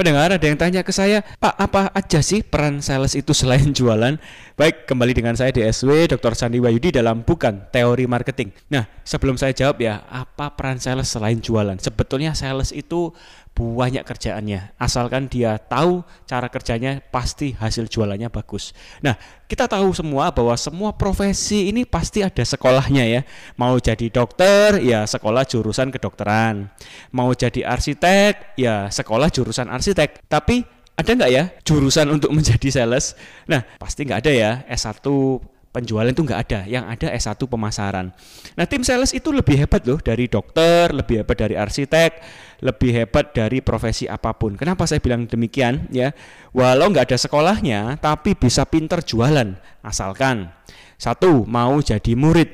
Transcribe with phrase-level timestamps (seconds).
[0.00, 4.16] Pendengar ada yang tanya ke saya, Pak apa aja sih peran sales itu selain jualan?
[4.56, 6.32] Baik, kembali dengan saya DSW Dr.
[6.32, 8.48] Sandi Wayudi dalam Bukan Teori Marketing.
[8.72, 11.76] Nah, sebelum saya jawab ya, apa peran sales selain jualan?
[11.76, 13.12] Sebetulnya sales itu
[13.60, 14.74] banyak kerjaannya.
[14.80, 18.72] Asalkan dia tahu cara kerjanya, pasti hasil jualannya bagus.
[19.04, 19.14] Nah,
[19.44, 23.20] kita tahu semua bahwa semua profesi ini pasti ada sekolahnya ya.
[23.60, 26.72] Mau jadi dokter, ya sekolah jurusan kedokteran.
[27.12, 30.24] Mau jadi arsitek, ya sekolah jurusan arsitek.
[30.24, 30.64] Tapi
[30.96, 33.16] ada nggak ya jurusan untuk menjadi sales?
[33.48, 34.50] Nah, pasti nggak ada ya.
[34.68, 35.04] S1
[35.70, 38.10] penjualan itu nggak ada, yang ada S1 pemasaran.
[38.58, 42.10] Nah tim sales itu lebih hebat loh dari dokter, lebih hebat dari arsitek,
[42.62, 44.58] lebih hebat dari profesi apa pun.
[44.58, 46.10] Kenapa saya bilang demikian ya?
[46.50, 49.54] Walau nggak ada sekolahnya, tapi bisa pinter jualan.
[49.80, 50.50] Asalkan
[50.98, 52.50] satu mau jadi murid,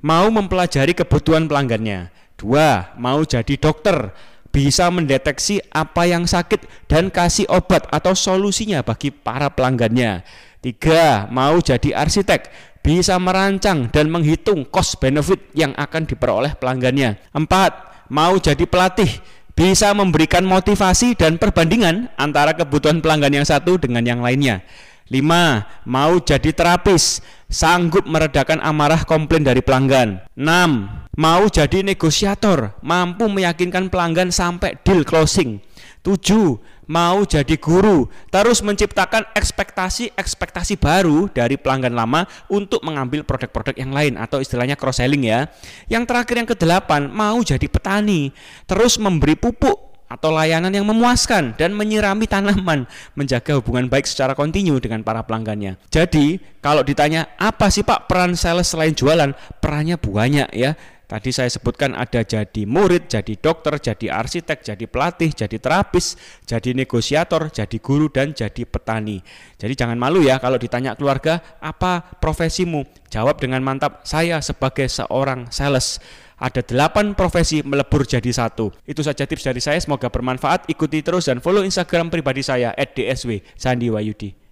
[0.00, 2.10] mau mempelajari kebutuhan pelanggannya.
[2.34, 4.10] Dua mau jadi dokter,
[4.54, 10.22] bisa mendeteksi apa yang sakit dan kasih obat atau solusinya bagi para pelanggannya.
[10.64, 12.48] Tiga, mau jadi arsitek,
[12.80, 17.20] bisa merancang dan menghitung cost benefit yang akan diperoleh pelanggannya.
[17.36, 19.12] Empat, mau jadi pelatih,
[19.52, 24.64] bisa memberikan motivasi dan perbandingan antara kebutuhan pelanggan yang satu dengan yang lainnya.
[25.12, 30.24] Lima, mau jadi terapis, sanggup meredakan amarah komplain dari pelanggan.
[30.32, 35.60] Enam, mau jadi negosiator, mampu meyakinkan pelanggan sampai deal closing.
[36.04, 43.88] Tujuh, mau jadi guru, terus menciptakan ekspektasi-ekspektasi baru dari pelanggan lama untuk mengambil produk-produk yang
[43.88, 45.48] lain atau istilahnya cross selling ya.
[45.88, 48.36] Yang terakhir yang kedelapan, mau jadi petani,
[48.68, 52.84] terus memberi pupuk atau layanan yang memuaskan dan menyirami tanaman,
[53.16, 55.80] menjaga hubungan baik secara kontinu dengan para pelanggannya.
[55.88, 59.32] Jadi, kalau ditanya apa sih Pak peran sales selain jualan?
[59.58, 60.76] Perannya banyak ya.
[61.04, 66.16] Tadi saya sebutkan ada jadi murid, jadi dokter, jadi arsitek, jadi pelatih, jadi terapis,
[66.48, 69.20] jadi negosiator, jadi guru, dan jadi petani.
[69.60, 72.88] Jadi jangan malu ya kalau ditanya keluarga, apa profesimu?
[73.12, 76.00] Jawab dengan mantap, saya sebagai seorang sales.
[76.34, 78.74] Ada delapan profesi melebur jadi satu.
[78.88, 80.66] Itu saja tips dari saya, semoga bermanfaat.
[80.66, 84.43] Ikuti terus dan follow Instagram pribadi saya, @dsw Sandi Wayudi.